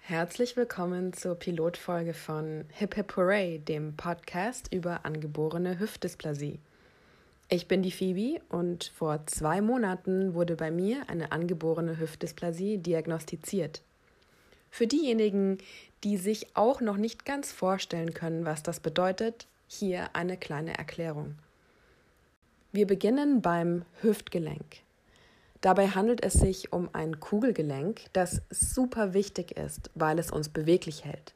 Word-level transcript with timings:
Herzlich 0.00 0.56
willkommen 0.56 1.14
zur 1.14 1.36
Pilotfolge 1.36 2.12
von 2.12 2.66
Hip 2.74 2.96
Hip 2.96 3.16
Hooray, 3.16 3.60
dem 3.60 3.96
Podcast 3.96 4.70
über 4.74 5.06
angeborene 5.06 5.78
Hüftdysplasie. 5.78 6.58
Ich 7.48 7.66
bin 7.66 7.82
die 7.82 7.90
Phoebe 7.90 8.42
und 8.50 8.92
vor 8.94 9.26
zwei 9.26 9.62
Monaten 9.62 10.34
wurde 10.34 10.56
bei 10.56 10.70
mir 10.70 11.08
eine 11.08 11.32
angeborene 11.32 11.98
Hüftdysplasie 11.98 12.76
diagnostiziert. 12.76 13.80
Für 14.70 14.86
diejenigen, 14.86 15.56
die 16.04 16.18
sich 16.18 16.54
auch 16.54 16.82
noch 16.82 16.98
nicht 16.98 17.24
ganz 17.24 17.52
vorstellen 17.52 18.12
können, 18.12 18.44
was 18.44 18.62
das 18.62 18.80
bedeutet, 18.80 19.46
hier 19.72 20.10
eine 20.14 20.36
kleine 20.36 20.76
Erklärung. 20.76 21.36
Wir 22.72 22.88
beginnen 22.88 23.40
beim 23.40 23.84
Hüftgelenk. 24.02 24.78
Dabei 25.60 25.88
handelt 25.88 26.24
es 26.24 26.32
sich 26.32 26.72
um 26.72 26.88
ein 26.92 27.20
Kugelgelenk, 27.20 28.02
das 28.12 28.42
super 28.50 29.14
wichtig 29.14 29.56
ist, 29.56 29.90
weil 29.94 30.18
es 30.18 30.32
uns 30.32 30.48
beweglich 30.48 31.04
hält. 31.04 31.34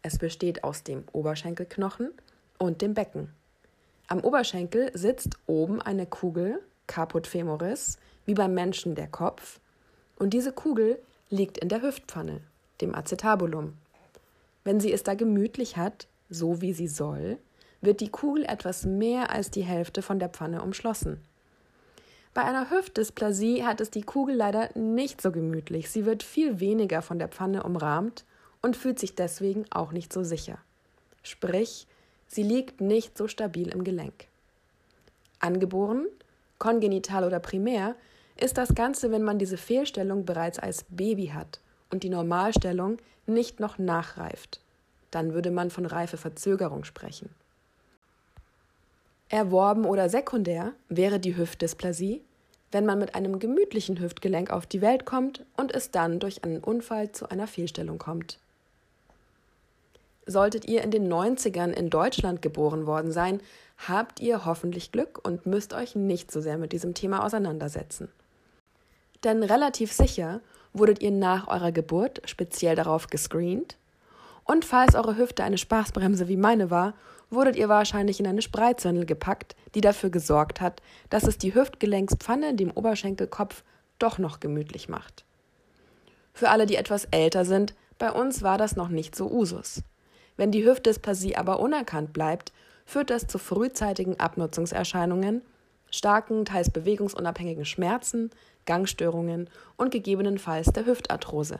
Es 0.00 0.16
besteht 0.16 0.64
aus 0.64 0.84
dem 0.84 1.04
Oberschenkelknochen 1.12 2.12
und 2.58 2.80
dem 2.80 2.94
Becken. 2.94 3.28
Am 4.06 4.20
Oberschenkel 4.20 4.90
sitzt 4.94 5.36
oben 5.46 5.82
eine 5.82 6.06
Kugel, 6.06 6.62
Caput 6.86 7.26
femoris, 7.26 7.98
wie 8.24 8.34
beim 8.34 8.54
Menschen 8.54 8.94
der 8.94 9.08
Kopf, 9.08 9.60
und 10.18 10.30
diese 10.30 10.52
Kugel 10.52 10.98
liegt 11.28 11.58
in 11.58 11.68
der 11.68 11.82
Hüftpfanne, 11.82 12.40
dem 12.80 12.94
Acetabulum. 12.94 13.74
Wenn 14.64 14.80
sie 14.80 14.92
es 14.92 15.02
da 15.02 15.14
gemütlich 15.14 15.76
hat, 15.76 16.06
so 16.30 16.62
wie 16.62 16.72
sie 16.72 16.88
soll, 16.88 17.38
wird 17.86 18.00
die 18.00 18.10
Kugel 18.10 18.44
etwas 18.44 18.84
mehr 18.84 19.30
als 19.30 19.50
die 19.50 19.62
Hälfte 19.62 20.02
von 20.02 20.18
der 20.18 20.28
Pfanne 20.28 20.60
umschlossen. 20.60 21.18
Bei 22.34 22.42
einer 22.42 22.70
Hüftdysplasie 22.70 23.64
hat 23.64 23.80
es 23.80 23.90
die 23.90 24.02
Kugel 24.02 24.34
leider 24.34 24.68
nicht 24.76 25.22
so 25.22 25.32
gemütlich. 25.32 25.88
Sie 25.88 26.04
wird 26.04 26.22
viel 26.22 26.60
weniger 26.60 27.00
von 27.00 27.18
der 27.18 27.28
Pfanne 27.28 27.62
umrahmt 27.62 28.26
und 28.60 28.76
fühlt 28.76 28.98
sich 28.98 29.14
deswegen 29.14 29.64
auch 29.70 29.92
nicht 29.92 30.12
so 30.12 30.22
sicher. 30.22 30.58
Sprich, 31.22 31.86
sie 32.26 32.42
liegt 32.42 32.82
nicht 32.82 33.16
so 33.16 33.26
stabil 33.26 33.68
im 33.68 33.84
Gelenk. 33.84 34.26
Angeboren, 35.40 36.06
kongenital 36.58 37.24
oder 37.24 37.40
primär, 37.40 37.94
ist 38.38 38.58
das 38.58 38.74
Ganze, 38.74 39.10
wenn 39.10 39.22
man 39.22 39.38
diese 39.38 39.56
Fehlstellung 39.56 40.26
bereits 40.26 40.58
als 40.58 40.84
Baby 40.90 41.28
hat 41.28 41.60
und 41.90 42.02
die 42.02 42.10
Normalstellung 42.10 42.98
nicht 43.26 43.60
noch 43.60 43.78
nachreift. 43.78 44.60
Dann 45.10 45.32
würde 45.32 45.50
man 45.50 45.70
von 45.70 45.86
Reifeverzögerung 45.86 46.84
sprechen. 46.84 47.30
Erworben 49.28 49.84
oder 49.84 50.08
sekundär 50.08 50.72
wäre 50.88 51.18
die 51.18 51.36
Hüftdysplasie, 51.36 52.22
wenn 52.70 52.86
man 52.86 52.98
mit 52.98 53.14
einem 53.14 53.38
gemütlichen 53.38 54.00
Hüftgelenk 54.00 54.50
auf 54.50 54.66
die 54.66 54.80
Welt 54.80 55.04
kommt 55.04 55.44
und 55.56 55.74
es 55.74 55.90
dann 55.90 56.20
durch 56.20 56.44
einen 56.44 56.62
Unfall 56.62 57.12
zu 57.12 57.28
einer 57.28 57.46
Fehlstellung 57.46 57.98
kommt. 57.98 58.38
Solltet 60.26 60.66
ihr 60.66 60.82
in 60.82 60.90
den 60.90 61.12
90ern 61.12 61.70
in 61.70 61.90
Deutschland 61.90 62.42
geboren 62.42 62.86
worden 62.86 63.12
sein, 63.12 63.40
habt 63.88 64.20
ihr 64.20 64.44
hoffentlich 64.44 64.92
Glück 64.92 65.20
und 65.24 65.46
müsst 65.46 65.74
euch 65.74 65.94
nicht 65.94 66.30
so 66.30 66.40
sehr 66.40 66.58
mit 66.58 66.72
diesem 66.72 66.94
Thema 66.94 67.24
auseinandersetzen. 67.24 68.08
Denn 69.24 69.42
relativ 69.42 69.92
sicher 69.92 70.40
wurdet 70.72 71.02
ihr 71.02 71.10
nach 71.10 71.48
eurer 71.48 71.72
Geburt 71.72 72.22
speziell 72.26 72.76
darauf 72.76 73.08
gescreent 73.08 73.76
und 74.44 74.64
falls 74.64 74.94
eure 74.94 75.16
Hüfte 75.16 75.42
eine 75.42 75.58
Spaßbremse 75.58 76.28
wie 76.28 76.36
meine 76.36 76.70
war, 76.70 76.94
wurdet 77.30 77.56
ihr 77.56 77.68
wahrscheinlich 77.68 78.20
in 78.20 78.26
eine 78.26 78.42
Spreizwindel 78.42 79.06
gepackt, 79.06 79.56
die 79.74 79.80
dafür 79.80 80.10
gesorgt 80.10 80.60
hat, 80.60 80.80
dass 81.10 81.24
es 81.24 81.38
die 81.38 81.54
Hüftgelenkspfanne 81.54 82.54
dem 82.54 82.70
Oberschenkelkopf 82.70 83.62
doch 83.98 84.18
noch 84.18 84.40
gemütlich 84.40 84.88
macht. 84.88 85.24
Für 86.32 86.50
alle, 86.50 86.66
die 86.66 86.76
etwas 86.76 87.06
älter 87.06 87.44
sind, 87.44 87.74
bei 87.98 88.12
uns 88.12 88.42
war 88.42 88.58
das 88.58 88.76
noch 88.76 88.88
nicht 88.88 89.16
so 89.16 89.30
Usus. 89.30 89.82
Wenn 90.36 90.52
die 90.52 90.64
Hüftdysplasie 90.64 91.36
aber 91.36 91.60
unerkannt 91.60 92.12
bleibt, 92.12 92.52
führt 92.84 93.10
das 93.10 93.26
zu 93.26 93.38
frühzeitigen 93.38 94.20
Abnutzungserscheinungen, 94.20 95.42
starken, 95.90 96.44
teils 96.44 96.70
bewegungsunabhängigen 96.70 97.64
Schmerzen, 97.64 98.30
Gangstörungen 98.66 99.48
und 99.76 99.90
gegebenenfalls 99.90 100.72
der 100.72 100.86
Hüftarthrose. 100.86 101.58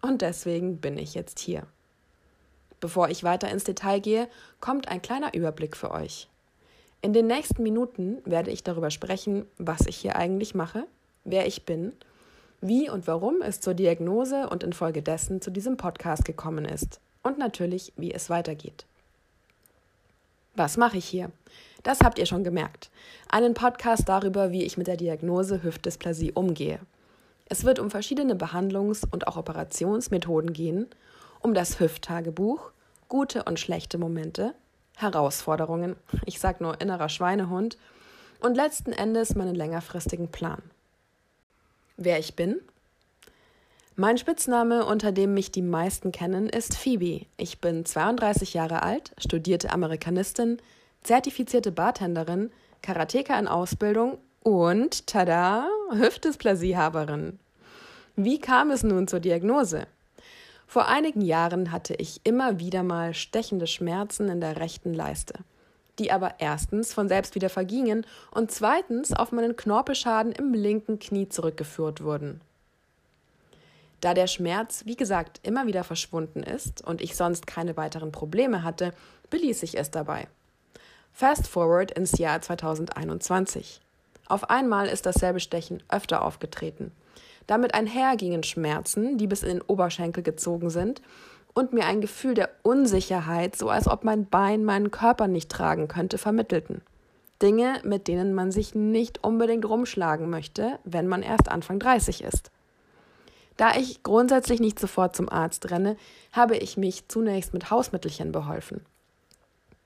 Und 0.00 0.22
deswegen 0.22 0.78
bin 0.78 0.98
ich 0.98 1.14
jetzt 1.14 1.38
hier. 1.38 1.66
Bevor 2.84 3.08
ich 3.08 3.24
weiter 3.24 3.50
ins 3.50 3.64
Detail 3.64 3.98
gehe, 3.98 4.28
kommt 4.60 4.88
ein 4.88 5.00
kleiner 5.00 5.32
Überblick 5.32 5.74
für 5.74 5.90
euch. 5.90 6.28
In 7.00 7.14
den 7.14 7.26
nächsten 7.26 7.62
Minuten 7.62 8.18
werde 8.26 8.50
ich 8.50 8.62
darüber 8.62 8.90
sprechen, 8.90 9.46
was 9.56 9.86
ich 9.86 9.96
hier 9.96 10.16
eigentlich 10.16 10.54
mache, 10.54 10.84
wer 11.24 11.46
ich 11.46 11.64
bin, 11.64 11.94
wie 12.60 12.90
und 12.90 13.06
warum 13.06 13.40
es 13.40 13.62
zur 13.62 13.72
Diagnose 13.72 14.50
und 14.50 14.62
infolgedessen 14.62 15.40
zu 15.40 15.50
diesem 15.50 15.78
Podcast 15.78 16.26
gekommen 16.26 16.66
ist 16.66 17.00
und 17.22 17.38
natürlich, 17.38 17.94
wie 17.96 18.12
es 18.12 18.28
weitergeht. 18.28 18.84
Was 20.54 20.76
mache 20.76 20.98
ich 20.98 21.06
hier? 21.06 21.30
Das 21.84 22.00
habt 22.02 22.18
ihr 22.18 22.26
schon 22.26 22.44
gemerkt. 22.44 22.90
Einen 23.30 23.54
Podcast 23.54 24.10
darüber, 24.10 24.52
wie 24.52 24.64
ich 24.64 24.76
mit 24.76 24.88
der 24.88 24.98
Diagnose 24.98 25.62
Hüftdysplasie 25.62 26.32
umgehe. 26.32 26.80
Es 27.46 27.64
wird 27.64 27.78
um 27.78 27.90
verschiedene 27.90 28.34
Behandlungs- 28.34 29.06
und 29.10 29.26
auch 29.26 29.38
Operationsmethoden 29.38 30.52
gehen, 30.52 30.86
um 31.40 31.52
das 31.52 31.78
Hüfttagebuch, 31.78 32.72
gute 33.14 33.44
und 33.44 33.60
schlechte 33.60 33.96
Momente, 33.96 34.56
Herausforderungen, 34.96 35.94
ich 36.26 36.40
sag 36.40 36.60
nur 36.60 36.80
innerer 36.80 37.08
Schweinehund 37.08 37.78
und 38.40 38.56
letzten 38.56 38.90
Endes 38.90 39.36
meinen 39.36 39.54
längerfristigen 39.54 40.32
Plan. 40.32 40.60
Wer 41.96 42.18
ich 42.18 42.34
bin? 42.34 42.60
Mein 43.94 44.18
Spitzname, 44.18 44.84
unter 44.84 45.12
dem 45.12 45.32
mich 45.32 45.52
die 45.52 45.62
meisten 45.62 46.10
kennen, 46.10 46.48
ist 46.48 46.76
Phoebe. 46.76 47.26
Ich 47.36 47.60
bin 47.60 47.84
32 47.84 48.52
Jahre 48.52 48.82
alt, 48.82 49.12
studierte 49.18 49.70
Amerikanistin, 49.70 50.58
zertifizierte 51.04 51.70
Bartenderin, 51.70 52.50
Karateka 52.82 53.38
in 53.38 53.46
Ausbildung 53.46 54.18
und, 54.42 55.06
tada, 55.06 55.68
Hüftdysplasiehaberin. 55.92 57.38
Wie 58.16 58.40
kam 58.40 58.72
es 58.72 58.82
nun 58.82 59.06
zur 59.06 59.20
Diagnose? 59.20 59.86
Vor 60.66 60.88
einigen 60.88 61.20
Jahren 61.20 61.72
hatte 61.72 61.94
ich 61.94 62.20
immer 62.24 62.58
wieder 62.58 62.82
mal 62.82 63.14
stechende 63.14 63.66
Schmerzen 63.66 64.28
in 64.28 64.40
der 64.40 64.56
rechten 64.56 64.94
Leiste, 64.94 65.34
die 65.98 66.10
aber 66.10 66.34
erstens 66.38 66.92
von 66.92 67.08
selbst 67.08 67.34
wieder 67.34 67.48
vergingen 67.48 68.06
und 68.30 68.50
zweitens 68.50 69.12
auf 69.12 69.32
meinen 69.32 69.56
Knorpelschaden 69.56 70.32
im 70.32 70.52
linken 70.52 70.98
Knie 70.98 71.28
zurückgeführt 71.28 72.02
wurden. 72.02 72.40
Da 74.00 74.12
der 74.12 74.26
Schmerz, 74.26 74.82
wie 74.84 74.96
gesagt, 74.96 75.40
immer 75.42 75.66
wieder 75.66 75.82
verschwunden 75.82 76.42
ist 76.42 76.86
und 76.86 77.00
ich 77.00 77.16
sonst 77.16 77.46
keine 77.46 77.76
weiteren 77.76 78.12
Probleme 78.12 78.62
hatte, 78.62 78.92
beließ 79.30 79.62
ich 79.62 79.78
es 79.78 79.90
dabei. 79.90 80.28
Fast 81.12 81.46
forward 81.46 81.92
ins 81.92 82.18
Jahr 82.18 82.42
2021. 82.42 83.80
Auf 84.26 84.50
einmal 84.50 84.88
ist 84.88 85.06
dasselbe 85.06 85.40
Stechen 85.40 85.82
öfter 85.88 86.22
aufgetreten. 86.22 86.92
Damit 87.46 87.74
einher 87.74 88.16
gingen 88.16 88.42
Schmerzen, 88.42 89.18
die 89.18 89.26
bis 89.26 89.42
in 89.42 89.58
den 89.58 89.62
Oberschenkel 89.62 90.22
gezogen 90.22 90.70
sind, 90.70 91.02
und 91.54 91.72
mir 91.72 91.86
ein 91.86 92.00
Gefühl 92.00 92.34
der 92.34 92.50
Unsicherheit, 92.62 93.56
so 93.56 93.68
als 93.68 93.86
ob 93.86 94.04
mein 94.04 94.26
Bein 94.26 94.64
meinen 94.64 94.90
Körper 94.90 95.28
nicht 95.28 95.50
tragen 95.50 95.86
könnte, 95.86 96.18
vermittelten. 96.18 96.82
Dinge, 97.40 97.80
mit 97.84 98.08
denen 98.08 98.34
man 98.34 98.50
sich 98.50 98.74
nicht 98.74 99.22
unbedingt 99.22 99.64
rumschlagen 99.64 100.28
möchte, 100.28 100.78
wenn 100.84 101.06
man 101.06 101.22
erst 101.22 101.48
Anfang 101.50 101.78
30 101.78 102.24
ist. 102.24 102.50
Da 103.56 103.76
ich 103.76 104.02
grundsätzlich 104.02 104.60
nicht 104.60 104.80
sofort 104.80 105.14
zum 105.14 105.28
Arzt 105.28 105.70
renne, 105.70 105.96
habe 106.32 106.56
ich 106.56 106.76
mich 106.76 107.06
zunächst 107.08 107.54
mit 107.54 107.70
Hausmittelchen 107.70 108.32
beholfen. 108.32 108.84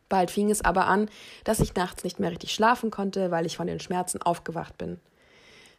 Bald 0.09 0.31
fing 0.31 0.51
es 0.51 0.65
aber 0.65 0.87
an, 0.87 1.11
dass 1.45 1.61
ich 1.61 1.75
nachts 1.75 2.03
nicht 2.03 2.19
mehr 2.19 2.31
richtig 2.31 2.55
schlafen 2.55 2.91
konnte, 2.91 3.31
weil 3.31 3.45
ich 3.45 3.59
von 3.59 3.67
den 3.67 3.81
Schmerzen 3.81 4.23
aufgewacht 4.23 4.79
bin. 4.79 5.01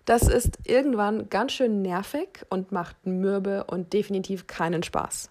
Das 0.05 0.23
ist 0.23 0.57
irgendwann 0.65 1.29
ganz 1.29 1.51
schön 1.51 1.81
nervig 1.81 2.45
und 2.49 2.71
macht 2.71 3.05
mürbe 3.05 3.65
und 3.65 3.93
definitiv 3.93 4.47
keinen 4.47 4.83
Spaß. 4.83 5.29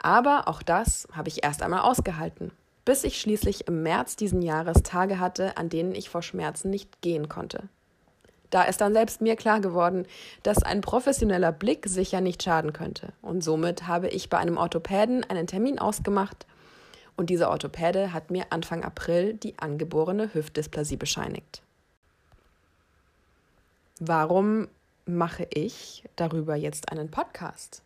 Aber 0.00 0.48
auch 0.48 0.62
das 0.62 1.08
habe 1.12 1.28
ich 1.28 1.44
erst 1.44 1.62
einmal 1.62 1.80
ausgehalten, 1.80 2.52
bis 2.84 3.04
ich 3.04 3.20
schließlich 3.20 3.66
im 3.68 3.82
März 3.82 4.16
diesen 4.16 4.42
Jahres 4.42 4.82
Tage 4.82 5.18
hatte, 5.18 5.56
an 5.56 5.68
denen 5.68 5.94
ich 5.94 6.08
vor 6.08 6.22
Schmerzen 6.22 6.70
nicht 6.70 7.00
gehen 7.00 7.28
konnte. 7.28 7.68
Da 8.50 8.62
ist 8.62 8.80
dann 8.80 8.94
selbst 8.94 9.20
mir 9.20 9.36
klar 9.36 9.60
geworden, 9.60 10.06
dass 10.42 10.62
ein 10.62 10.80
professioneller 10.80 11.52
Blick 11.52 11.86
sicher 11.86 12.20
nicht 12.20 12.42
schaden 12.42 12.72
könnte. 12.72 13.12
Und 13.20 13.44
somit 13.44 13.86
habe 13.86 14.08
ich 14.08 14.30
bei 14.30 14.38
einem 14.38 14.56
Orthopäden 14.56 15.24
einen 15.24 15.46
Termin 15.46 15.78
ausgemacht. 15.78 16.46
Und 17.16 17.30
dieser 17.30 17.50
Orthopäde 17.50 18.12
hat 18.12 18.30
mir 18.30 18.46
Anfang 18.50 18.84
April 18.84 19.34
die 19.34 19.58
angeborene 19.58 20.32
Hüftdysplasie 20.32 20.96
bescheinigt. 20.96 21.62
Warum 24.00 24.68
mache 25.06 25.48
ich 25.52 26.04
darüber 26.14 26.54
jetzt 26.54 26.92
einen 26.92 27.10
Podcast? 27.10 27.82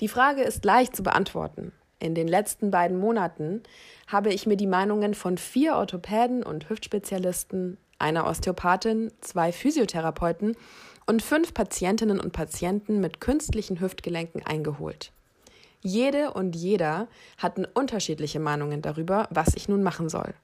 Die 0.00 0.08
Frage 0.08 0.42
ist 0.42 0.64
leicht 0.64 0.96
zu 0.96 1.04
beantworten. 1.04 1.72
In 2.00 2.14
den 2.14 2.26
letzten 2.26 2.72
beiden 2.72 2.98
Monaten 2.98 3.62
habe 4.08 4.32
ich 4.32 4.46
mir 4.46 4.56
die 4.56 4.66
Meinungen 4.66 5.14
von 5.14 5.38
vier 5.38 5.76
Orthopäden 5.76 6.42
und 6.42 6.68
Hüftspezialisten, 6.68 7.78
einer 7.98 8.26
Osteopathin, 8.26 9.12
zwei 9.20 9.52
Physiotherapeuten 9.52 10.56
und 11.06 11.22
fünf 11.22 11.54
Patientinnen 11.54 12.18
und 12.18 12.32
Patienten 12.32 13.00
mit 13.00 13.20
künstlichen 13.20 13.80
Hüftgelenken 13.80 14.44
eingeholt. 14.44 15.12
Jede 15.82 16.32
und 16.32 16.56
jeder 16.56 17.06
hatten 17.38 17.64
unterschiedliche 17.64 18.40
Meinungen 18.40 18.82
darüber, 18.82 19.28
was 19.30 19.54
ich 19.54 19.68
nun 19.68 19.84
machen 19.84 20.08
soll. 20.08 20.34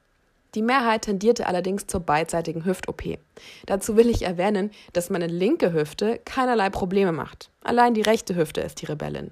Die 0.55 0.63
Mehrheit 0.63 1.03
tendierte 1.03 1.47
allerdings 1.47 1.87
zur 1.87 2.01
beidseitigen 2.01 2.67
Hüft-OP. 2.67 3.19
Dazu 3.65 3.97
will 3.97 4.11
ich 4.11 4.23
erwähnen, 4.23 4.71
dass 4.93 5.09
meine 5.09 5.27
linke 5.27 5.73
Hüfte 5.73 6.21
keinerlei 6.27 6.69
Probleme 6.69 7.13
macht. 7.13 7.51
Allein 7.65 7.95
die 7.95 8.03
rechte 8.03 8.37
Hüfte 8.37 8.61
ist 8.61 8.83
die 8.83 8.87
Rebellin. 8.87 9.31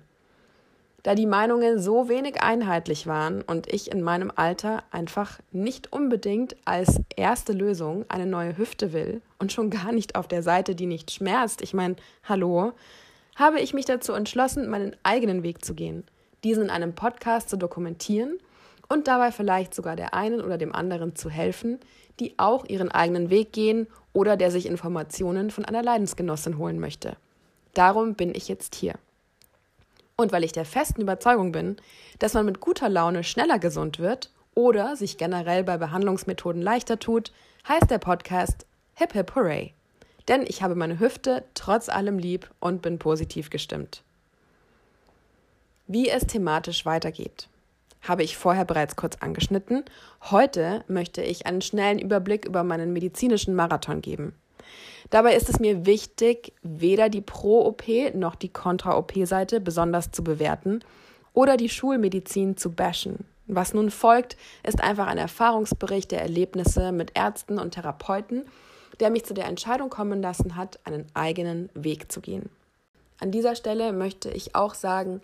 Da 1.02 1.14
die 1.14 1.26
Meinungen 1.26 1.78
so 1.78 2.08
wenig 2.08 2.42
einheitlich 2.42 3.06
waren 3.06 3.42
und 3.42 3.72
ich 3.72 3.90
in 3.90 4.02
meinem 4.02 4.32
Alter 4.34 4.82
einfach 4.90 5.38
nicht 5.50 5.92
unbedingt 5.92 6.56
als 6.64 7.00
erste 7.16 7.52
Lösung 7.52 8.04
eine 8.08 8.26
neue 8.26 8.56
Hüfte 8.56 8.92
will 8.92 9.20
und 9.38 9.52
schon 9.52 9.70
gar 9.70 9.92
nicht 9.92 10.14
auf 10.14 10.28
der 10.28 10.42
Seite, 10.42 10.74
die 10.74 10.86
nicht 10.86 11.10
schmerzt, 11.10 11.62
ich 11.62 11.72
meine, 11.72 11.96
hallo, 12.24 12.72
habe 13.36 13.60
ich 13.60 13.72
mich 13.72 13.86
dazu 13.86 14.12
entschlossen, 14.12 14.68
meinen 14.68 14.94
eigenen 15.02 15.42
Weg 15.42 15.64
zu 15.64 15.74
gehen, 15.74 16.04
diesen 16.44 16.64
in 16.64 16.70
einem 16.70 16.94
Podcast 16.94 17.48
zu 17.48 17.56
dokumentieren 17.56 18.38
und 18.90 19.06
dabei 19.06 19.30
vielleicht 19.30 19.72
sogar 19.72 19.96
der 19.96 20.14
einen 20.14 20.40
oder 20.40 20.58
dem 20.58 20.74
anderen 20.74 21.14
zu 21.14 21.30
helfen, 21.30 21.78
die 22.18 22.34
auch 22.38 22.66
ihren 22.66 22.90
eigenen 22.90 23.30
Weg 23.30 23.52
gehen 23.52 23.86
oder 24.12 24.36
der 24.36 24.50
sich 24.50 24.66
Informationen 24.66 25.50
von 25.50 25.64
einer 25.64 25.82
Leidensgenossin 25.82 26.58
holen 26.58 26.80
möchte. 26.80 27.16
Darum 27.72 28.14
bin 28.14 28.34
ich 28.34 28.48
jetzt 28.48 28.74
hier. 28.74 28.94
Und 30.16 30.32
weil 30.32 30.42
ich 30.42 30.52
der 30.52 30.64
festen 30.64 31.02
Überzeugung 31.02 31.52
bin, 31.52 31.76
dass 32.18 32.34
man 32.34 32.44
mit 32.44 32.60
guter 32.60 32.88
Laune 32.88 33.22
schneller 33.22 33.60
gesund 33.60 34.00
wird 34.00 34.32
oder 34.54 34.96
sich 34.96 35.16
generell 35.16 35.62
bei 35.62 35.78
Behandlungsmethoden 35.78 36.60
leichter 36.60 36.98
tut, 36.98 37.32
heißt 37.68 37.90
der 37.90 37.98
Podcast 37.98 38.66
Hip 38.96 39.12
Hip 39.12 39.36
Hooray. 39.36 39.72
Denn 40.26 40.44
ich 40.46 40.62
habe 40.62 40.74
meine 40.74 40.98
Hüfte 40.98 41.44
trotz 41.54 41.88
allem 41.88 42.18
lieb 42.18 42.50
und 42.58 42.82
bin 42.82 42.98
positiv 42.98 43.50
gestimmt. 43.50 44.02
Wie 45.86 46.08
es 46.08 46.26
thematisch 46.26 46.84
weitergeht 46.84 47.49
habe 48.02 48.22
ich 48.22 48.36
vorher 48.36 48.64
bereits 48.64 48.96
kurz 48.96 49.16
angeschnitten. 49.20 49.84
Heute 50.30 50.84
möchte 50.88 51.22
ich 51.22 51.46
einen 51.46 51.62
schnellen 51.62 51.98
Überblick 51.98 52.44
über 52.44 52.64
meinen 52.64 52.92
medizinischen 52.92 53.54
Marathon 53.54 54.00
geben. 54.00 54.34
Dabei 55.10 55.34
ist 55.34 55.48
es 55.48 55.58
mir 55.58 55.86
wichtig, 55.86 56.52
weder 56.62 57.08
die 57.08 57.20
Pro-OP 57.20 58.14
noch 58.14 58.34
die 58.34 58.52
Contra-OP-Seite 58.52 59.60
besonders 59.60 60.12
zu 60.12 60.22
bewerten 60.22 60.80
oder 61.32 61.56
die 61.56 61.68
Schulmedizin 61.68 62.56
zu 62.56 62.70
bashen. 62.70 63.24
Was 63.46 63.74
nun 63.74 63.90
folgt, 63.90 64.36
ist 64.62 64.80
einfach 64.80 65.08
ein 65.08 65.18
Erfahrungsbericht 65.18 66.12
der 66.12 66.22
Erlebnisse 66.22 66.92
mit 66.92 67.16
Ärzten 67.16 67.58
und 67.58 67.72
Therapeuten, 67.72 68.44
der 69.00 69.10
mich 69.10 69.24
zu 69.24 69.34
der 69.34 69.46
Entscheidung 69.46 69.90
kommen 69.90 70.22
lassen 70.22 70.54
hat, 70.54 70.78
einen 70.84 71.06
eigenen 71.14 71.68
Weg 71.74 72.12
zu 72.12 72.20
gehen. 72.20 72.48
An 73.18 73.32
dieser 73.32 73.56
Stelle 73.56 73.92
möchte 73.92 74.30
ich 74.30 74.54
auch 74.54 74.74
sagen, 74.74 75.20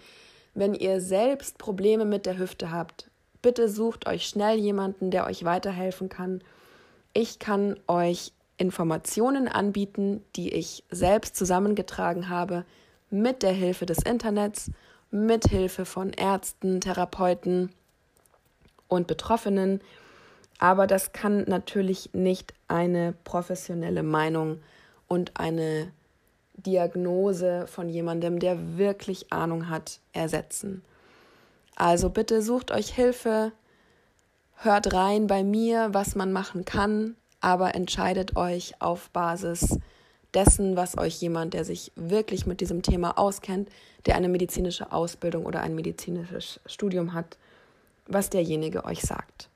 wenn 0.57 0.75
ihr 0.75 1.01
selbst 1.01 1.59
Probleme 1.59 2.07
mit 2.07 2.25
der 2.27 2.39
Hüfte 2.39 2.73
habt, 2.73 3.11
bitte 3.43 3.69
sucht 3.69 4.09
euch 4.09 4.27
schnell 4.27 4.59
jemanden, 4.59 5.11
der 5.11 5.27
euch 5.27 5.45
weiterhelfen 5.45 6.09
kann. 6.09 6.43
Ich 7.13 7.39
kann 7.39 7.79
euch 7.87 8.33
Informationen 8.57 9.49
anbieten, 9.49 10.25
die 10.35 10.53
ich 10.53 10.83
selbst 10.91 11.37
zusammengetragen 11.37 12.31
habe 12.31 12.65
mit 13.11 13.43
der 13.43 13.53
Hilfe 13.53 13.85
des 13.85 13.99
Internets, 13.99 14.71
mit 15.11 15.47
Hilfe 15.47 15.85
von 15.85 16.11
Ärzten, 16.15 16.81
Therapeuten 16.81 17.71
und 18.89 19.07
Betroffenen. 19.07 19.83
Aber 20.59 20.87
das 20.87 21.13
kann 21.13 21.45
natürlich 21.47 22.11
nicht 22.15 22.55
eine 22.67 23.15
professionelle 23.25 24.03
Meinung 24.03 24.61
und 25.07 25.39
eine 25.39 25.93
Diagnose 26.57 27.67
von 27.67 27.89
jemandem, 27.89 28.39
der 28.39 28.79
wirklich 28.79 29.33
Ahnung 29.33 29.69
hat, 29.69 30.01
ersetzen. 30.13 30.83
Also 31.75 32.09
bitte 32.09 32.43
sucht 32.43 32.71
euch 32.71 32.95
Hilfe, 32.95 33.53
hört 34.57 34.93
rein 34.93 35.27
bei 35.27 35.45
mir, 35.45 35.89
was 35.93 36.15
man 36.15 36.33
machen 36.33 36.65
kann, 36.65 37.17
aber 37.41 37.75
entscheidet 37.75 38.37
euch 38.37 38.75
auf 38.81 39.11
Basis 39.11 39.79
dessen, 40.35 40.77
was 40.77 40.99
euch 40.99 41.21
jemand, 41.21 41.55
der 41.55 41.65
sich 41.65 41.93
wirklich 41.97 42.47
mit 42.47 42.61
diesem 42.61 42.83
Thema 42.83 43.19
auskennt, 43.19 43.71
der 44.05 44.17
eine 44.17 44.29
medizinische 44.29 44.93
Ausbildung 44.93 45.47
oder 45.47 45.61
ein 45.61 45.75
medizinisches 45.75 46.61
Studium 46.67 47.15
hat, 47.15 47.37
was 48.07 48.31
derjenige 48.31 48.85
euch 48.85 49.03
sagt. 49.03 49.49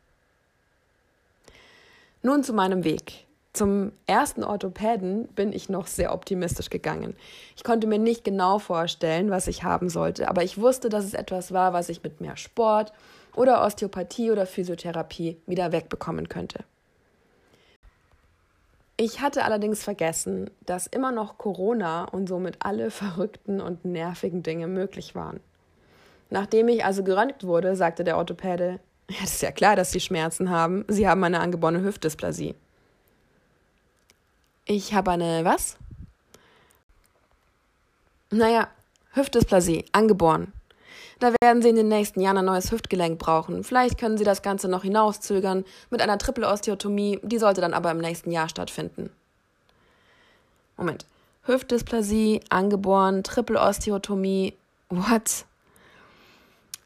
Nun 2.23 2.45
zu 2.45 2.53
meinem 2.53 2.85
Weg. 2.85 3.27
Zum 3.53 3.91
ersten 4.07 4.45
Orthopäden 4.45 5.27
bin 5.29 5.53
ich 5.53 5.69
noch 5.69 5.89
sehr 5.89 6.15
optimistisch 6.15 6.71
gegangen. 6.71 7.17
Ich 7.57 7.65
konnte 7.65 7.89
mir 7.89 7.99
nicht 7.99 8.23
genau 8.23 8.61
vorstellen, 8.61 9.31
was 9.31 9.49
ich 9.49 9.65
haben 9.65 9.89
sollte, 9.89 10.29
aber 10.29 10.45
ich 10.45 10.59
wusste, 10.59 10.89
dass 10.89 11.05
es 11.05 11.15
etwas 11.15 11.53
war, 11.53 11.73
was 11.73 11.89
ich 11.89 12.03
mit 12.03 12.21
mehr 12.21 12.37
Sport 12.37 12.93
oder 13.35 13.65
Osteopathie 13.65 14.31
oder 14.31 14.47
Physiotherapie 14.47 15.37
wieder 15.47 15.73
wegbekommen 15.73 16.29
könnte. 16.29 16.65
Ich 18.97 19.21
hatte 19.21 19.45
allerdings 19.45 19.83
vergessen, 19.83 20.51
dass 20.67 20.87
immer 20.87 21.11
noch 21.11 21.39
Corona 21.39 22.05
und 22.05 22.29
somit 22.29 22.59
alle 22.61 22.91
verrückten 22.91 23.61
und 23.61 23.85
nervigen 23.85 24.43
Dinge 24.43 24.69
möglich 24.69 25.15
waren. 25.15 25.41
Nachdem 26.29 26.69
ich 26.69 26.85
also 26.85 27.03
geröntgt 27.03 27.45
wurde, 27.45 27.75
sagte 27.75 28.05
der 28.05 28.17
Orthopäde, 28.17 28.79
ja, 29.11 29.17
das 29.23 29.33
ist 29.33 29.43
ja 29.43 29.51
klar, 29.51 29.75
dass 29.75 29.91
Sie 29.91 29.99
Schmerzen 29.99 30.51
haben. 30.51 30.85
Sie 30.87 31.09
haben 31.09 31.25
eine 31.25 31.41
angeborene 31.41 31.83
Hüftdysplasie. 31.83 32.55
Ich 34.65 34.95
habe 34.95 35.13
eine 35.13 35.45
was? 35.45 35.77
Naja, 38.31 38.69
Hüftdysplasie, 39.13 39.87
angeboren. 39.93 40.53
Da 41.19 41.35
werden 41.43 41.61
Sie 41.61 41.69
in 41.69 41.77
den 41.77 41.89
nächsten 41.89 42.21
Jahren 42.21 42.39
ein 42.39 42.45
neues 42.45 42.71
Hüftgelenk 42.71 43.19
brauchen. 43.19 43.63
Vielleicht 43.65 43.99
können 43.99 44.17
Sie 44.17 44.25
das 44.25 44.41
Ganze 44.41 44.69
noch 44.69 44.85
hinauszögern 44.85 45.65
mit 45.91 46.01
einer 46.01 46.17
Triple-Osteotomie, 46.17 47.21
die 47.23 47.39
sollte 47.39 47.61
dann 47.61 47.75
aber 47.75 47.91
im 47.91 47.99
nächsten 47.99 48.31
Jahr 48.31 48.49
stattfinden. 48.49 49.11
Moment. 50.77 51.05
Hüftdysplasie, 51.43 52.41
angeboren, 52.49 53.23
Triple-Osteotomie, 53.23 54.55
what? 54.89 55.45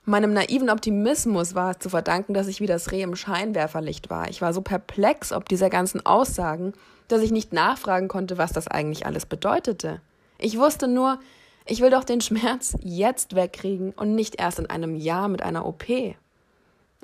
Meinem 0.05 0.33
naiven 0.33 0.69
Optimismus 0.69 1.55
war 1.55 1.73
es 1.73 1.79
zu 1.79 1.89
verdanken, 1.89 2.35
dass 2.35 2.47
ich 2.47 2.61
wie 2.61 2.67
das 2.67 2.91
Reh 2.93 3.03
im 3.03 3.17
Scheinwerferlicht 3.17 4.11
war. 4.11 4.29
Ich 4.29 4.43
war 4.43 4.53
so 4.53 4.61
perplex 4.61 5.33
ob 5.33 5.49
dieser 5.49 5.71
ganzen 5.71 6.05
Aussagen 6.05 6.75
dass 7.09 7.23
ich 7.23 7.31
nicht 7.31 7.53
nachfragen 7.53 8.09
konnte, 8.09 8.39
was 8.39 8.53
das 8.53 8.69
eigentlich 8.69 9.07
alles 9.07 9.27
bedeutete. 9.27 10.01
Ich 10.39 10.59
wusste 10.59 10.89
nur, 10.89 11.19
ich 11.67 11.81
will 11.81 11.91
doch 11.91 12.05
den 12.05 12.21
Schmerz 12.21 12.77
jetzt 12.83 13.35
wegkriegen 13.35 13.93
und 13.93 14.15
nicht 14.15 14.41
erst 14.41 14.59
in 14.59 14.69
einem 14.69 14.95
Jahr 14.97 15.29
mit 15.29 15.43
einer 15.43 15.67
OP. 15.67 15.85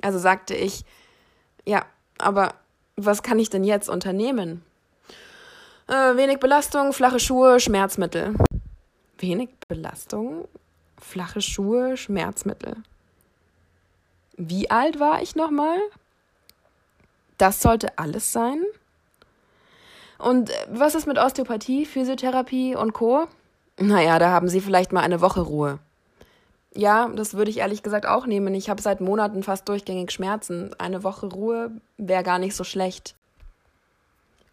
Also 0.01 0.19
sagte 0.19 0.55
ich, 0.55 0.83
ja, 1.65 1.85
aber 2.17 2.55
was 2.95 3.23
kann 3.23 3.39
ich 3.39 3.49
denn 3.49 3.63
jetzt 3.63 3.89
unternehmen? 3.89 4.63
Äh, 5.87 6.15
wenig 6.15 6.39
Belastung, 6.39 6.93
flache 6.93 7.19
Schuhe, 7.19 7.59
Schmerzmittel. 7.59 8.35
Wenig 9.17 9.49
Belastung, 9.67 10.47
flache 10.99 11.41
Schuhe, 11.41 11.97
Schmerzmittel. 11.97 12.77
Wie 14.37 14.71
alt 14.71 14.99
war 14.99 15.21
ich 15.21 15.35
nochmal? 15.35 15.77
Das 17.37 17.61
sollte 17.61 17.97
alles 17.97 18.31
sein? 18.31 18.63
Und 20.21 20.51
was 20.69 20.95
ist 20.95 21.07
mit 21.07 21.17
Osteopathie, 21.17 21.85
Physiotherapie 21.85 22.75
und 22.75 22.93
Co? 22.93 23.27
Naja, 23.79 24.19
da 24.19 24.29
haben 24.29 24.47
Sie 24.47 24.61
vielleicht 24.61 24.91
mal 24.91 25.01
eine 25.01 25.21
Woche 25.21 25.41
Ruhe. 25.41 25.79
Ja, 26.73 27.09
das 27.09 27.33
würde 27.33 27.51
ich 27.51 27.57
ehrlich 27.57 27.83
gesagt 27.83 28.05
auch 28.05 28.25
nehmen. 28.25 28.53
Ich 28.53 28.69
habe 28.69 28.81
seit 28.81 29.01
Monaten 29.01 29.43
fast 29.43 29.67
durchgängig 29.67 30.11
Schmerzen. 30.11 30.73
Eine 30.77 31.03
Woche 31.03 31.25
Ruhe 31.27 31.71
wäre 31.97 32.23
gar 32.23 32.39
nicht 32.39 32.55
so 32.55 32.63
schlecht. 32.63 33.15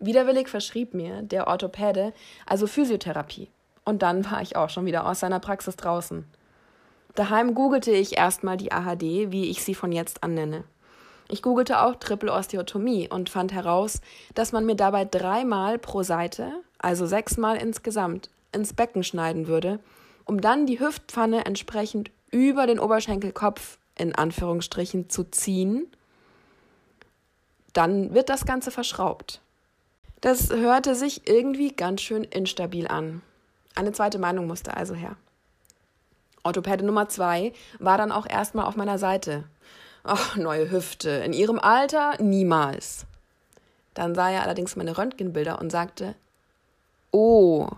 Widerwillig 0.00 0.48
verschrieb 0.48 0.94
mir 0.94 1.22
der 1.22 1.46
Orthopäde 1.46 2.12
also 2.46 2.66
Physiotherapie. 2.66 3.48
Und 3.84 4.02
dann 4.02 4.30
war 4.30 4.42
ich 4.42 4.56
auch 4.56 4.70
schon 4.70 4.86
wieder 4.86 5.06
aus 5.06 5.20
seiner 5.20 5.40
Praxis 5.40 5.76
draußen. 5.76 6.24
Daheim 7.14 7.54
googelte 7.54 7.90
ich 7.90 8.16
erstmal 8.16 8.56
die 8.56 8.72
AHD, 8.72 9.32
wie 9.32 9.50
ich 9.50 9.62
sie 9.62 9.74
von 9.74 9.92
jetzt 9.92 10.22
an 10.22 10.34
nenne. 10.34 10.64
Ich 11.30 11.42
googelte 11.42 11.82
auch 11.82 11.96
Triple 11.96 12.32
Osteotomie 12.32 13.08
und 13.08 13.28
fand 13.28 13.52
heraus, 13.52 14.00
dass 14.34 14.52
man 14.52 14.64
mir 14.64 14.76
dabei 14.76 15.04
dreimal 15.04 15.78
pro 15.78 16.02
Seite, 16.02 16.52
also 16.78 17.06
sechsmal 17.06 17.58
insgesamt, 17.58 18.30
ins 18.52 18.72
Becken 18.72 19.04
schneiden 19.04 19.46
würde, 19.46 19.78
um 20.24 20.40
dann 20.40 20.64
die 20.64 20.80
Hüftpfanne 20.80 21.44
entsprechend 21.44 22.10
über 22.30 22.66
den 22.66 22.78
Oberschenkelkopf 22.78 23.78
in 23.94 24.14
Anführungsstrichen 24.14 25.10
zu 25.10 25.24
ziehen. 25.24 25.86
Dann 27.74 28.14
wird 28.14 28.30
das 28.30 28.46
Ganze 28.46 28.70
verschraubt. 28.70 29.42
Das 30.20 30.50
hörte 30.50 30.94
sich 30.94 31.28
irgendwie 31.28 31.72
ganz 31.72 32.00
schön 32.00 32.24
instabil 32.24 32.88
an. 32.88 33.22
Eine 33.74 33.92
zweite 33.92 34.18
Meinung 34.18 34.46
musste 34.46 34.76
also 34.76 34.94
her. 34.94 35.16
Orthopäde 36.42 36.84
Nummer 36.84 37.08
zwei 37.08 37.52
war 37.78 37.98
dann 37.98 38.10
auch 38.12 38.26
erstmal 38.26 38.64
auf 38.64 38.76
meiner 38.76 38.98
Seite. 38.98 39.44
Ach, 40.02 40.36
neue 40.36 40.70
Hüfte. 40.70 41.10
In 41.10 41.32
ihrem 41.32 41.58
Alter 41.58 42.20
niemals. 42.22 43.06
Dann 43.94 44.14
sah 44.14 44.30
er 44.30 44.42
allerdings 44.42 44.76
meine 44.76 44.96
Röntgenbilder 44.96 45.60
und 45.60 45.70
sagte, 45.70 46.14
oh. 47.10 47.68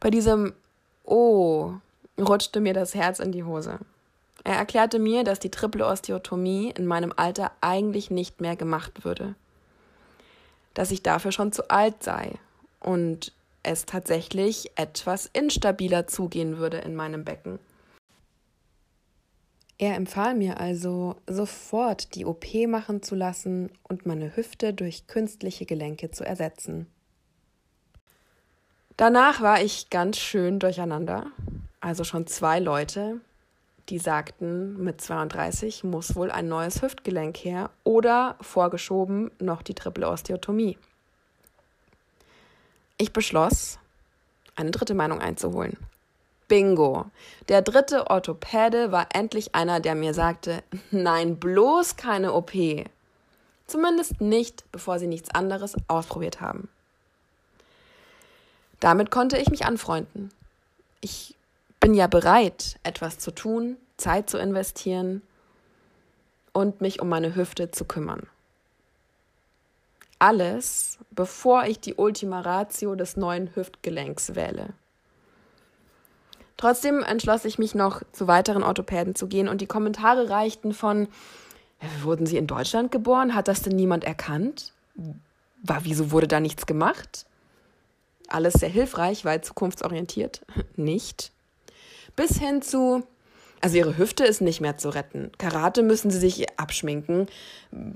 Bei 0.00 0.10
diesem 0.10 0.54
Oh 1.04 1.74
rutschte 2.18 2.60
mir 2.60 2.74
das 2.74 2.94
Herz 2.94 3.18
in 3.18 3.32
die 3.32 3.44
Hose. 3.44 3.78
Er 4.44 4.56
erklärte 4.56 4.98
mir, 4.98 5.24
dass 5.24 5.38
die 5.38 5.50
Triple 5.50 5.86
Osteotomie 5.86 6.70
in 6.70 6.86
meinem 6.86 7.12
Alter 7.16 7.52
eigentlich 7.60 8.10
nicht 8.10 8.40
mehr 8.40 8.56
gemacht 8.56 9.04
würde. 9.04 9.34
Dass 10.74 10.90
ich 10.90 11.02
dafür 11.02 11.32
schon 11.32 11.52
zu 11.52 11.70
alt 11.70 12.02
sei 12.02 12.32
und 12.80 13.32
es 13.62 13.86
tatsächlich 13.86 14.70
etwas 14.76 15.26
instabiler 15.32 16.06
zugehen 16.06 16.58
würde 16.58 16.78
in 16.78 16.94
meinem 16.94 17.24
Becken. 17.24 17.58
Er 19.80 19.94
empfahl 19.94 20.34
mir 20.34 20.58
also, 20.58 21.14
sofort 21.28 22.16
die 22.16 22.24
OP 22.24 22.44
machen 22.66 23.00
zu 23.00 23.14
lassen 23.14 23.70
und 23.84 24.06
meine 24.06 24.36
Hüfte 24.36 24.74
durch 24.74 25.06
künstliche 25.06 25.66
Gelenke 25.66 26.10
zu 26.10 26.24
ersetzen. 26.24 26.88
Danach 28.96 29.40
war 29.40 29.62
ich 29.62 29.90
ganz 29.90 30.18
schön 30.18 30.58
durcheinander. 30.58 31.26
Also 31.80 32.02
schon 32.02 32.26
zwei 32.26 32.58
Leute, 32.58 33.20
die 33.88 34.00
sagten, 34.00 34.82
mit 34.82 35.00
32 35.00 35.84
muss 35.84 36.16
wohl 36.16 36.32
ein 36.32 36.48
neues 36.48 36.82
Hüftgelenk 36.82 37.36
her 37.36 37.70
oder 37.84 38.34
vorgeschoben 38.40 39.30
noch 39.38 39.62
die 39.62 39.74
Triple 39.74 40.08
Osteotomie. 40.08 40.76
Ich 42.96 43.12
beschloss, 43.12 43.78
eine 44.56 44.72
dritte 44.72 44.94
Meinung 44.94 45.20
einzuholen. 45.20 45.76
Bingo. 46.48 47.06
Der 47.48 47.62
dritte 47.62 48.10
Orthopäde 48.10 48.90
war 48.90 49.08
endlich 49.14 49.54
einer, 49.54 49.80
der 49.80 49.94
mir 49.94 50.14
sagte, 50.14 50.62
nein, 50.90 51.36
bloß 51.36 51.96
keine 51.96 52.32
OP. 52.32 52.52
Zumindest 53.66 54.20
nicht, 54.20 54.64
bevor 54.72 54.98
sie 54.98 55.06
nichts 55.06 55.30
anderes 55.34 55.76
ausprobiert 55.88 56.40
haben. 56.40 56.68
Damit 58.80 59.10
konnte 59.10 59.36
ich 59.36 59.50
mich 59.50 59.66
anfreunden. 59.66 60.30
Ich 61.00 61.34
bin 61.80 61.94
ja 61.94 62.06
bereit, 62.06 62.78
etwas 62.82 63.18
zu 63.18 63.30
tun, 63.30 63.76
Zeit 63.96 64.30
zu 64.30 64.38
investieren 64.38 65.22
und 66.52 66.80
mich 66.80 67.00
um 67.00 67.08
meine 67.08 67.34
Hüfte 67.34 67.70
zu 67.70 67.84
kümmern. 67.84 68.26
Alles, 70.18 70.98
bevor 71.10 71.64
ich 71.66 71.78
die 71.78 71.94
Ultima 71.94 72.40
Ratio 72.40 72.94
des 72.96 73.16
neuen 73.16 73.54
Hüftgelenks 73.54 74.34
wähle. 74.34 74.70
Trotzdem 76.58 77.04
entschloss 77.04 77.44
ich 77.44 77.58
mich 77.58 77.76
noch, 77.76 78.02
zu 78.12 78.26
weiteren 78.26 78.64
Orthopäden 78.64 79.14
zu 79.14 79.28
gehen 79.28 79.48
und 79.48 79.60
die 79.60 79.66
Kommentare 79.66 80.28
reichten 80.28 80.74
von, 80.74 81.06
wurden 82.02 82.26
Sie 82.26 82.36
in 82.36 82.48
Deutschland 82.48 82.90
geboren? 82.90 83.34
Hat 83.34 83.46
das 83.46 83.62
denn 83.62 83.76
niemand 83.76 84.02
erkannt? 84.02 84.72
War, 85.62 85.84
wieso 85.84 86.10
wurde 86.10 86.26
da 86.26 86.40
nichts 86.40 86.66
gemacht? 86.66 87.26
Alles 88.26 88.54
sehr 88.54 88.68
hilfreich, 88.68 89.24
weil 89.24 89.40
zukunftsorientiert. 89.40 90.44
Nicht. 90.76 91.30
Bis 92.16 92.38
hin 92.38 92.60
zu, 92.60 93.04
also 93.60 93.76
ihre 93.76 93.96
Hüfte 93.96 94.24
ist 94.24 94.40
nicht 94.40 94.60
mehr 94.60 94.76
zu 94.76 94.88
retten. 94.88 95.30
Karate 95.38 95.84
müssen 95.84 96.10
sie 96.10 96.18
sich 96.18 96.58
abschminken. 96.58 97.26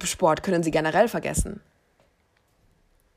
Sport 0.05 0.45
können 0.45 0.63
sie 0.63 0.71
generell 0.71 1.09
vergessen. 1.09 1.61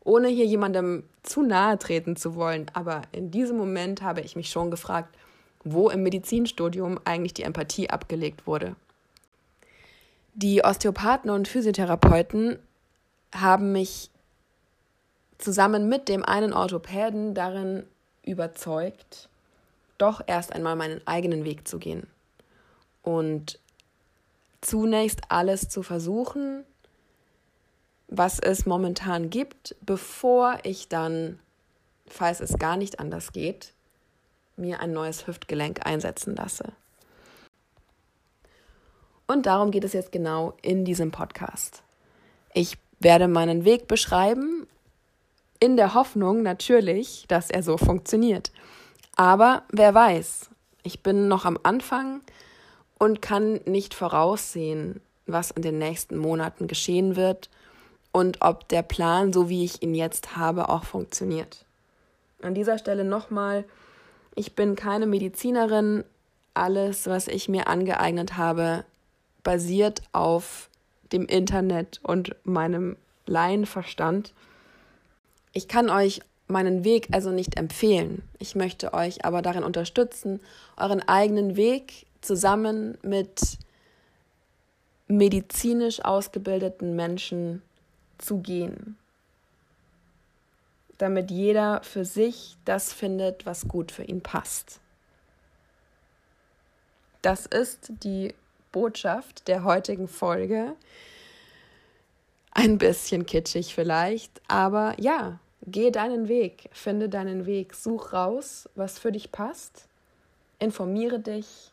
Ohne 0.03 0.27
hier 0.27 0.45
jemandem 0.45 1.03
zu 1.21 1.43
nahe 1.43 1.77
treten 1.77 2.15
zu 2.15 2.33
wollen, 2.33 2.65
aber 2.73 3.03
in 3.11 3.29
diesem 3.29 3.57
Moment 3.57 4.01
habe 4.01 4.21
ich 4.21 4.35
mich 4.35 4.49
schon 4.49 4.71
gefragt, 4.71 5.15
wo 5.65 5.89
im 5.89 6.03
Medizinstudium 6.03 6.99
eigentlich 7.03 7.33
die 7.33 7.43
Empathie 7.43 7.89
abgelegt 7.89 8.47
wurde. 8.47 8.75
Die 10.35 10.63
Osteopathen 10.63 11.29
und 11.29 11.47
Physiotherapeuten 11.47 12.59
haben 13.33 13.71
mich 13.71 14.09
zusammen 15.37 15.89
mit 15.89 16.07
dem 16.07 16.23
einen 16.23 16.53
Orthopäden 16.53 17.33
darin 17.33 17.83
überzeugt, 18.23 19.27
doch 19.97 20.21
erst 20.25 20.53
einmal 20.53 20.75
meinen 20.75 21.05
eigenen 21.05 21.43
Weg 21.43 21.67
zu 21.67 21.79
gehen 21.79 22.07
und 23.01 23.59
zunächst 24.61 25.21
alles 25.29 25.69
zu 25.69 25.83
versuchen, 25.83 26.63
was 28.07 28.39
es 28.39 28.65
momentan 28.65 29.29
gibt, 29.29 29.75
bevor 29.81 30.57
ich 30.63 30.89
dann, 30.89 31.39
falls 32.07 32.39
es 32.39 32.57
gar 32.57 32.77
nicht 32.77 32.99
anders 32.99 33.31
geht, 33.31 33.74
mir 34.57 34.79
ein 34.79 34.93
neues 34.93 35.27
Hüftgelenk 35.27 35.85
einsetzen 35.85 36.35
lasse. 36.35 36.73
Und 39.27 39.45
darum 39.45 39.71
geht 39.71 39.83
es 39.83 39.93
jetzt 39.93 40.11
genau 40.11 40.53
in 40.61 40.85
diesem 40.85 41.11
Podcast. 41.11 41.83
Ich 42.53 42.77
werde 42.99 43.27
meinen 43.27 43.65
Weg 43.65 43.87
beschreiben, 43.87 44.67
in 45.59 45.77
der 45.77 45.93
Hoffnung 45.93 46.43
natürlich, 46.43 47.25
dass 47.27 47.49
er 47.49 47.63
so 47.63 47.77
funktioniert. 47.77 48.51
Aber 49.15 49.63
wer 49.71 49.93
weiß, 49.93 50.49
ich 50.83 51.01
bin 51.01 51.27
noch 51.27 51.45
am 51.45 51.57
Anfang 51.63 52.21
und 52.99 53.21
kann 53.21 53.61
nicht 53.65 53.93
voraussehen, 53.93 55.01
was 55.25 55.51
in 55.51 55.63
den 55.63 55.79
nächsten 55.79 56.17
Monaten 56.17 56.67
geschehen 56.67 57.15
wird 57.15 57.49
und 58.11 58.41
ob 58.41 58.67
der 58.69 58.83
Plan, 58.83 59.33
so 59.33 59.49
wie 59.49 59.65
ich 59.65 59.81
ihn 59.81 59.95
jetzt 59.95 60.35
habe, 60.35 60.69
auch 60.69 60.83
funktioniert. 60.83 61.65
An 62.41 62.53
dieser 62.53 62.77
Stelle 62.77 63.03
nochmal, 63.03 63.65
ich 64.35 64.53
bin 64.53 64.75
keine 64.75 65.07
Medizinerin. 65.07 66.03
Alles, 66.53 67.07
was 67.07 67.27
ich 67.27 67.49
mir 67.49 67.67
angeeignet 67.67 68.37
habe, 68.37 68.85
basiert 69.43 70.01
auf 70.13 70.69
dem 71.11 71.25
Internet 71.25 71.99
und 72.03 72.35
meinem 72.43 72.95
Laienverstand. 73.25 74.33
Ich 75.53 75.67
kann 75.67 75.89
euch 75.89 76.21
meinen 76.47 76.83
Weg 76.83 77.07
also 77.11 77.31
nicht 77.31 77.57
empfehlen. 77.57 78.21
Ich 78.39 78.55
möchte 78.55 78.93
euch 78.93 79.25
aber 79.25 79.41
darin 79.41 79.63
unterstützen, 79.63 80.39
euren 80.77 81.01
eigenen 81.01 81.55
Weg 81.55 82.05
zusammen 82.21 82.97
mit 83.01 83.57
medizinisch 85.07 86.03
ausgebildeten 86.03 86.95
Menschen 86.95 87.61
zu 88.17 88.37
gehen 88.39 88.97
damit 90.97 91.31
jeder 91.31 91.81
für 91.83 92.05
sich 92.05 92.57
das 92.65 92.93
findet, 92.93 93.45
was 93.45 93.67
gut 93.67 93.91
für 93.91 94.03
ihn 94.03 94.21
passt. 94.21 94.79
Das 97.21 97.45
ist 97.45 97.91
die 98.03 98.33
Botschaft 98.71 99.47
der 99.47 99.63
heutigen 99.63 100.07
Folge. 100.07 100.75
Ein 102.51 102.77
bisschen 102.77 103.25
kitschig 103.25 103.73
vielleicht, 103.73 104.41
aber 104.47 104.95
ja, 104.99 105.39
geh 105.65 105.91
deinen 105.91 106.27
Weg, 106.27 106.69
finde 106.71 107.09
deinen 107.09 107.45
Weg, 107.45 107.73
such 107.73 108.13
raus, 108.13 108.69
was 108.75 108.99
für 108.99 109.11
dich 109.11 109.31
passt, 109.31 109.87
informiere 110.59 111.19
dich 111.19 111.71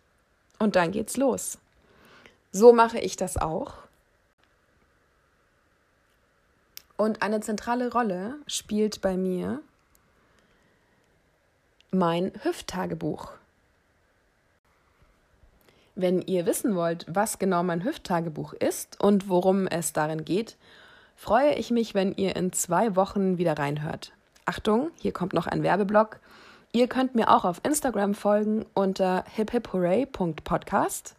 und 0.59 0.77
dann 0.77 0.91
geht's 0.91 1.17
los. 1.17 1.59
So 2.51 2.73
mache 2.73 2.99
ich 2.99 3.17
das 3.17 3.37
auch. 3.37 3.75
Und 6.97 7.23
eine 7.23 7.41
zentrale 7.41 7.91
Rolle 7.93 8.37
spielt 8.47 9.01
bei 9.01 9.17
mir 9.17 9.61
mein 11.91 12.33
Hüfttagebuch. 12.43 13.33
Wenn 15.95 16.23
ihr 16.23 16.47
wissen 16.47 16.75
wollt, 16.75 17.05
was 17.09 17.39
genau 17.39 17.63
mein 17.63 17.85
Hüfttagebuch 17.85 18.55
ist 18.55 18.99
und 19.01 19.29
worum 19.29 19.67
es 19.67 19.93
darin 19.93 20.25
geht, 20.25 20.57
freue 21.17 21.55
ich 21.55 21.71
mich, 21.71 21.95
wenn 21.95 22.13
ihr 22.15 22.35
in 22.35 22.53
zwei 22.53 22.97
Wochen 22.97 23.37
wieder 23.37 23.59
reinhört. 23.59 24.13
Achtung, 24.47 24.91
hier 25.01 25.13
kommt 25.13 25.35
noch 25.35 25.47
ein 25.47 25.63
Werbeblock. 25.63 26.19
Ihr 26.73 26.89
könnt 26.89 27.15
mir 27.15 27.29
auch 27.31 27.45
auf 27.45 27.61
Instagram 27.63 28.15
folgen 28.15 28.65
unter 28.73 29.25
hiphipHooray.podcast. 29.37 31.15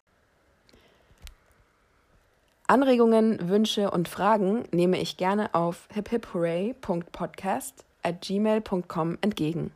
Anregungen, 2.66 3.50
Wünsche 3.50 3.90
und 3.90 4.08
Fragen 4.08 4.64
nehme 4.72 4.98
ich 4.98 5.18
gerne 5.18 5.54
auf 5.54 5.86
hiphipHooray.podcast 5.92 7.84
at 8.02 8.22
gmail.com 8.22 9.18
entgegen. 9.20 9.70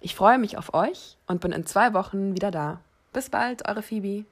Ich 0.00 0.16
freue 0.16 0.38
mich 0.38 0.58
auf 0.58 0.74
euch 0.74 1.16
und 1.28 1.40
bin 1.40 1.52
in 1.52 1.64
zwei 1.64 1.94
Wochen 1.94 2.34
wieder 2.34 2.50
da. 2.50 2.80
Bis 3.12 3.30
bald, 3.30 3.68
eure 3.68 3.82
Phoebe. 3.82 4.24